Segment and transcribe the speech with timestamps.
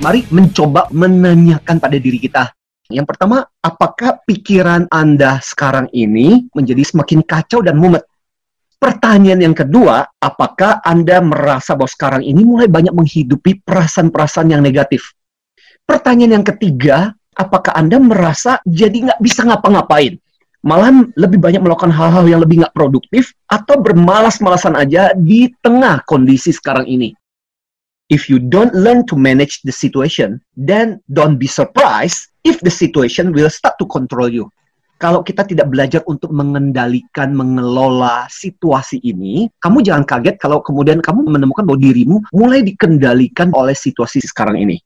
[0.00, 2.48] Mari mencoba menanyakan pada diri kita.
[2.88, 8.08] Yang pertama, apakah pikiran Anda sekarang ini menjadi semakin kacau dan mumet?
[8.80, 15.12] Pertanyaan yang kedua, apakah Anda merasa bahwa sekarang ini mulai banyak menghidupi perasaan-perasaan yang negatif?
[15.84, 20.16] Pertanyaan yang ketiga, apakah Anda merasa jadi nggak bisa ngapa-ngapain?
[20.64, 26.56] Malah lebih banyak melakukan hal-hal yang lebih nggak produktif atau bermalas-malasan aja di tengah kondisi
[26.56, 27.19] sekarang ini?
[28.10, 33.30] If you don't learn to manage the situation, then don't be surprised if the situation
[33.30, 34.50] will start to control you.
[34.98, 41.22] Kalau kita tidak belajar untuk mengendalikan, mengelola situasi ini, kamu jangan kaget kalau kemudian kamu
[41.22, 44.82] menemukan bahwa dirimu mulai dikendalikan oleh situasi sekarang ini.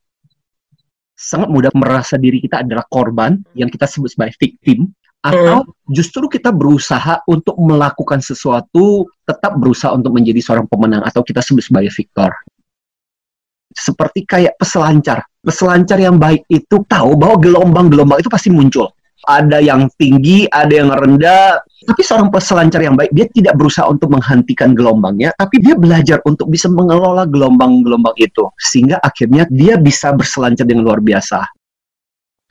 [1.17, 4.93] Sangat mudah merasa diri kita adalah korban yang kita sebut sebagai victim,
[5.25, 11.41] atau justru kita berusaha untuk melakukan sesuatu, tetap berusaha untuk menjadi seorang pemenang, atau kita
[11.41, 12.29] sebut sebagai victor
[13.85, 15.21] seperti kayak peselancar.
[15.45, 18.89] Peselancar yang baik itu tahu bahwa gelombang-gelombang itu pasti muncul.
[19.25, 21.61] Ada yang tinggi, ada yang rendah.
[21.85, 26.49] Tapi seorang peselancar yang baik, dia tidak berusaha untuk menghentikan gelombangnya, tapi dia belajar untuk
[26.49, 28.49] bisa mengelola gelombang-gelombang itu.
[28.57, 31.45] Sehingga akhirnya dia bisa berselancar dengan luar biasa.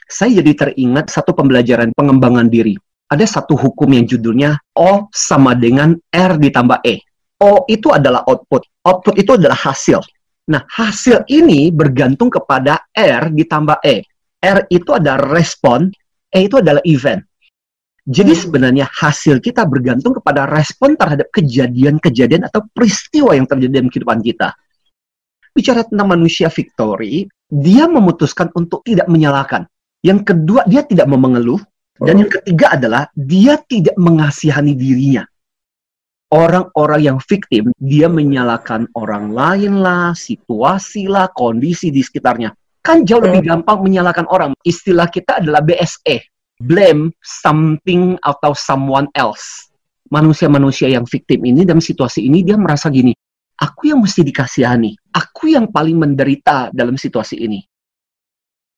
[0.06, 2.78] Saya jadi teringat satu pembelajaran pengembangan diri.
[3.10, 7.02] Ada satu hukum yang judulnya O sama dengan R ditambah E.
[7.42, 8.66] O itu adalah output.
[8.86, 10.02] Output itu adalah hasil.
[10.44, 14.04] Nah, hasil ini bergantung kepada R ditambah E.
[14.44, 15.88] R itu adalah respon,
[16.28, 17.24] E itu adalah event.
[18.04, 18.42] Jadi hmm.
[18.44, 24.52] sebenarnya hasil kita bergantung kepada respon terhadap kejadian-kejadian atau peristiwa yang terjadi dalam kehidupan kita.
[25.56, 29.64] Bicara tentang manusia victory, dia memutuskan untuk tidak menyalahkan.
[30.04, 31.62] Yang kedua, dia tidak mau mengeluh.
[31.94, 35.24] Dan yang ketiga adalah dia tidak mengasihani dirinya
[36.34, 42.50] orang-orang yang victim, dia menyalahkan orang lain lah, situasi lah, kondisi di sekitarnya.
[42.82, 44.58] Kan jauh lebih gampang menyalahkan orang.
[44.66, 46.26] Istilah kita adalah BSE,
[46.58, 49.70] blame something atau someone else.
[50.10, 53.14] Manusia-manusia yang victim ini dalam situasi ini dia merasa gini,
[53.62, 57.64] aku yang mesti dikasihani, aku yang paling menderita dalam situasi ini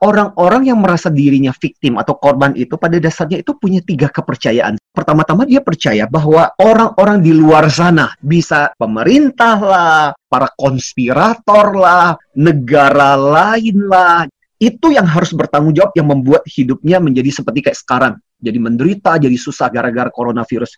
[0.06, 4.78] orang-orang yang merasa dirinya victim atau korban itu pada dasarnya itu punya tiga kepercayaan.
[4.94, 13.18] Pertama-tama dia percaya bahwa orang-orang di luar sana bisa pemerintah lah, para konspirator lah, negara
[13.18, 14.30] lain lah.
[14.62, 18.14] Itu yang harus bertanggung jawab yang membuat hidupnya menjadi seperti kayak sekarang.
[18.38, 20.78] Jadi menderita, jadi susah gara-gara coronavirus.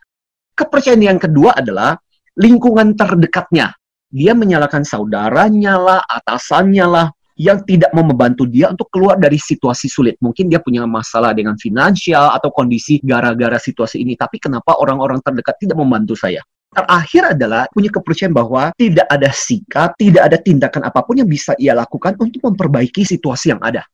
[0.58, 2.00] Kepercayaan yang kedua adalah
[2.40, 3.76] lingkungan terdekatnya.
[4.08, 9.86] Dia menyalahkan saudaranya lah, atasannya lah, yang tidak mau membantu dia untuk keluar dari situasi
[9.86, 10.18] sulit.
[10.18, 15.62] Mungkin dia punya masalah dengan finansial atau kondisi gara-gara situasi ini, tapi kenapa orang-orang terdekat
[15.62, 16.42] tidak membantu saya?
[16.74, 21.56] Terakhir adalah punya kepercayaan bahwa tidak ada sikap, tidak ada tindakan apa pun yang bisa
[21.56, 23.86] ia lakukan untuk memperbaiki situasi yang ada.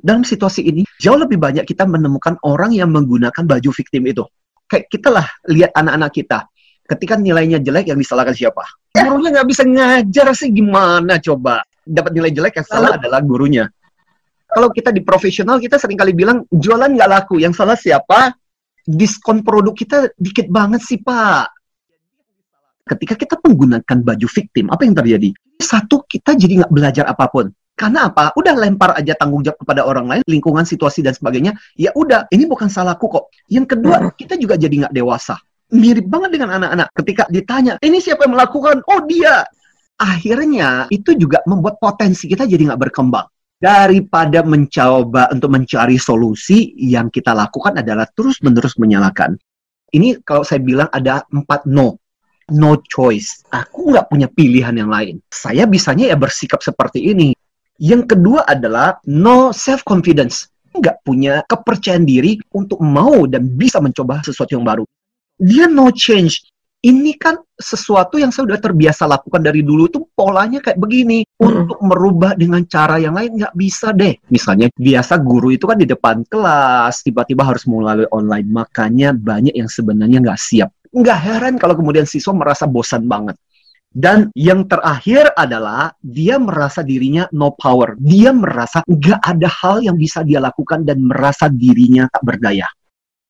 [0.00, 4.24] Dalam situasi ini, jauh lebih banyak kita menemukan orang yang menggunakan baju victim itu.
[4.64, 6.38] Kayak kita lah lihat anak-anak kita.
[6.88, 8.64] Ketika nilainya jelek, yang disalahkan siapa?
[8.96, 11.62] Gurunya nggak bisa ngajar sih gimana coba?
[11.90, 13.66] Dapat nilai jelek yang salah adalah gurunya.
[14.50, 18.34] Kalau kita di profesional kita sering kali bilang jualan nggak laku, yang salah siapa?
[18.82, 21.50] Diskon produk kita dikit banget sih pak.
[22.86, 25.30] Ketika kita menggunakan baju victim, apa yang terjadi?
[25.62, 27.46] Satu, kita jadi nggak belajar apa pun.
[27.78, 28.34] Karena apa?
[28.34, 31.54] Udah lempar aja tanggung jawab kepada orang lain, lingkungan, situasi dan sebagainya.
[31.78, 33.30] Ya udah, ini bukan salahku kok.
[33.46, 35.38] Yang kedua, kita juga jadi nggak dewasa
[35.70, 36.88] mirip banget dengan anak-anak.
[36.94, 38.82] Ketika ditanya, ini siapa yang melakukan?
[38.90, 39.46] Oh dia
[40.00, 43.28] akhirnya itu juga membuat potensi kita jadi nggak berkembang.
[43.60, 49.36] Daripada mencoba untuk mencari solusi, yang kita lakukan adalah terus-menerus menyalahkan.
[49.92, 52.00] Ini kalau saya bilang ada empat no.
[52.50, 53.44] No choice.
[53.52, 55.20] Aku nggak punya pilihan yang lain.
[55.28, 57.36] Saya bisanya ya bersikap seperti ini.
[57.76, 60.48] Yang kedua adalah no self-confidence.
[60.72, 64.88] Nggak punya kepercayaan diri untuk mau dan bisa mencoba sesuatu yang baru.
[65.36, 66.49] Dia no change
[66.80, 71.28] ini kan sesuatu yang saya sudah terbiasa lakukan dari dulu itu polanya kayak begini.
[71.36, 71.64] Hmm.
[71.64, 74.16] Untuk merubah dengan cara yang lain nggak bisa deh.
[74.32, 78.48] Misalnya biasa guru itu kan di depan kelas, tiba-tiba harus melalui online.
[78.48, 80.72] Makanya banyak yang sebenarnya nggak siap.
[80.90, 83.36] Nggak heran kalau kemudian siswa merasa bosan banget.
[83.90, 87.98] Dan yang terakhir adalah dia merasa dirinya no power.
[87.98, 92.70] Dia merasa nggak ada hal yang bisa dia lakukan dan merasa dirinya tak berdaya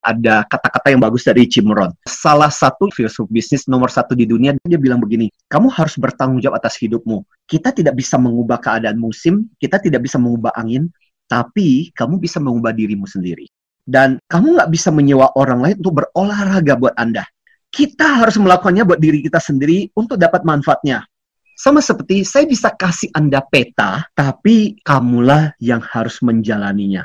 [0.01, 1.93] ada kata-kata yang bagus dari Jim Rohn.
[2.09, 6.61] Salah satu filsuf bisnis nomor satu di dunia, dia bilang begini, kamu harus bertanggung jawab
[6.61, 7.23] atas hidupmu.
[7.45, 10.89] Kita tidak bisa mengubah keadaan musim, kita tidak bisa mengubah angin,
[11.29, 13.47] tapi kamu bisa mengubah dirimu sendiri.
[13.85, 17.25] Dan kamu nggak bisa menyewa orang lain untuk berolahraga buat Anda.
[17.71, 21.07] Kita harus melakukannya buat diri kita sendiri untuk dapat manfaatnya.
[21.55, 27.05] Sama seperti saya bisa kasih Anda peta, tapi kamulah yang harus menjalaninya.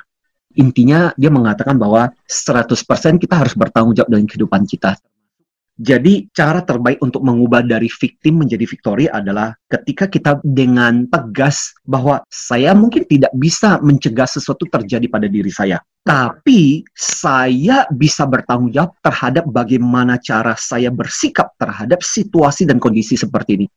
[0.56, 4.96] Intinya dia mengatakan bahwa 100% kita harus bertanggung jawab dengan kehidupan kita.
[5.76, 12.24] Jadi cara terbaik untuk mengubah dari victim menjadi victory adalah ketika kita dengan tegas bahwa
[12.32, 15.84] saya mungkin tidak bisa mencegah sesuatu terjadi pada diri saya.
[16.00, 23.60] Tapi saya bisa bertanggung jawab terhadap bagaimana cara saya bersikap terhadap situasi dan kondisi seperti
[23.60, 23.68] ini.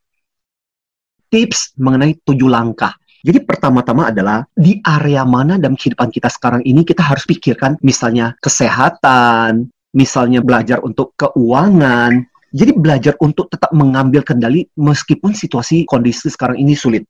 [1.34, 2.94] Tips mengenai tujuh langkah.
[3.22, 8.38] Jadi pertama-tama adalah di area mana dalam kehidupan kita sekarang ini kita harus pikirkan misalnya
[8.38, 12.22] kesehatan, misalnya belajar untuk keuangan.
[12.48, 17.04] Jadi belajar untuk tetap mengambil kendali meskipun situasi kondisi sekarang ini sulit.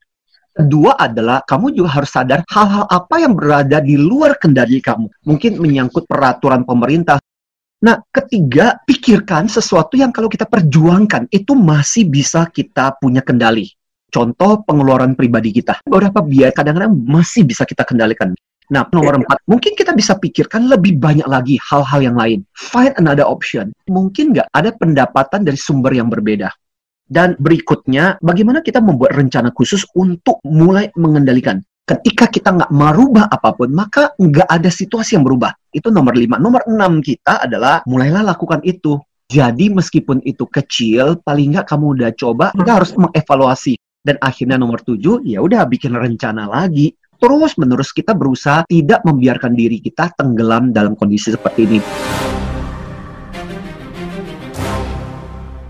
[0.51, 5.07] Kedua adalah kamu juga harus sadar hal-hal apa yang berada di luar kendali kamu.
[5.23, 7.23] Mungkin menyangkut peraturan pemerintah.
[7.79, 13.71] Nah, ketiga, pikirkan sesuatu yang kalau kita perjuangkan itu masih bisa kita punya kendali.
[14.09, 15.85] Contoh pengeluaran pribadi kita.
[15.85, 18.33] Beberapa biaya kadang-kadang masih bisa kita kendalikan.
[18.69, 22.45] Nah, nomor empat, mungkin kita bisa pikirkan lebih banyak lagi hal-hal yang lain.
[22.53, 23.73] Find another option.
[23.89, 26.53] Mungkin nggak ada pendapatan dari sumber yang berbeda.
[27.09, 31.65] Dan berikutnya, bagaimana kita membuat rencana khusus untuk mulai mengendalikan.
[31.89, 35.57] Ketika kita nggak merubah apa pun, maka nggak ada situasi yang berubah.
[35.73, 36.37] Itu nomor lima.
[36.37, 39.01] Nomor enam kita adalah mulailah lakukan itu.
[39.33, 43.81] Jadi meskipun itu kecil, paling nggak kamu udah coba, kita harus mengevaluasi.
[44.09, 49.53] Dan akhirnya nomor tujuh, ya udah bikin rencana lagi terus menerus kita berusaha tidak membiarkan
[49.53, 51.81] diri kita tenggelam dalam kondisi seperti ini.